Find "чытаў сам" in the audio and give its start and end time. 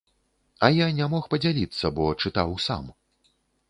2.25-2.93